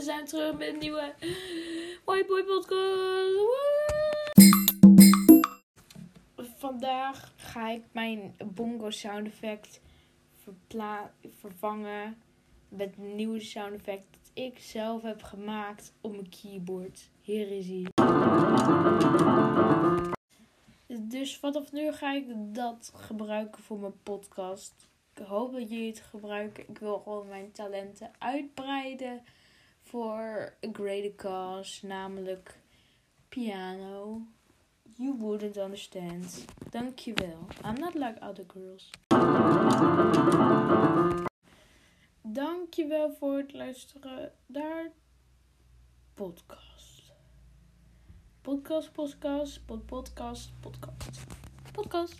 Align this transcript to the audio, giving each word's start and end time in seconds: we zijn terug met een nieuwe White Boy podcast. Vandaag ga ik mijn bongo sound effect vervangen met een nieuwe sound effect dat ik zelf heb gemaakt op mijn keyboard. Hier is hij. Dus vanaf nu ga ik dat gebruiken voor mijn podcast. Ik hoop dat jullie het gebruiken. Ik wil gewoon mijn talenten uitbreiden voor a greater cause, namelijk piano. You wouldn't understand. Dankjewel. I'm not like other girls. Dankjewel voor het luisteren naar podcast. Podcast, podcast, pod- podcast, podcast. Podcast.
we 0.00 0.06
zijn 0.06 0.24
terug 0.24 0.56
met 0.56 0.68
een 0.68 0.78
nieuwe 0.78 1.14
White 2.04 2.26
Boy 2.26 2.44
podcast. 2.44 3.38
Vandaag 6.58 7.32
ga 7.36 7.70
ik 7.70 7.82
mijn 7.92 8.34
bongo 8.44 8.90
sound 8.90 9.26
effect 9.26 9.80
vervangen 11.38 12.22
met 12.68 12.94
een 12.98 13.14
nieuwe 13.14 13.40
sound 13.40 13.74
effect 13.74 14.04
dat 14.12 14.30
ik 14.34 14.58
zelf 14.58 15.02
heb 15.02 15.22
gemaakt 15.22 15.92
op 16.00 16.10
mijn 16.10 16.28
keyboard. 16.28 17.10
Hier 17.20 17.50
is 17.50 17.66
hij. 17.66 17.86
Dus 21.00 21.36
vanaf 21.38 21.72
nu 21.72 21.92
ga 21.92 22.12
ik 22.12 22.26
dat 22.54 22.92
gebruiken 22.94 23.62
voor 23.62 23.78
mijn 23.78 24.02
podcast. 24.02 24.88
Ik 25.14 25.26
hoop 25.26 25.52
dat 25.52 25.70
jullie 25.70 25.88
het 25.88 26.00
gebruiken. 26.00 26.68
Ik 26.68 26.78
wil 26.78 26.98
gewoon 26.98 27.28
mijn 27.28 27.52
talenten 27.52 28.10
uitbreiden 28.18 29.22
voor 29.90 30.54
a 30.66 30.68
greater 30.72 31.14
cause, 31.16 31.86
namelijk 31.86 32.58
piano. 33.28 34.20
You 34.96 35.16
wouldn't 35.18 35.56
understand. 35.56 36.44
Dankjewel. 36.70 37.46
I'm 37.64 37.74
not 37.80 37.94
like 37.94 38.20
other 38.20 38.44
girls. 38.46 38.90
Dankjewel 42.22 43.12
voor 43.18 43.36
het 43.36 43.52
luisteren 43.52 44.32
naar 44.46 44.90
podcast. 46.14 47.12
Podcast, 48.40 48.92
podcast, 48.92 49.66
pod- 49.66 49.86
podcast, 49.86 50.50
podcast. 50.60 51.20
Podcast. 51.72 52.18